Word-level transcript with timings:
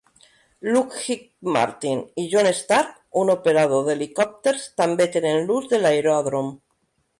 Lockheed 0.75 1.51
Martin 1.57 2.01
i 2.21 2.25
Jon 2.31 2.49
Stark, 2.61 2.97
un 3.25 3.33
operador 3.35 3.85
d'helicòpters, 3.91 4.67
també 4.83 5.09
tenen 5.19 5.49
l'ús 5.51 5.71
de 5.75 5.85
l'aeròdrom. 5.85 6.53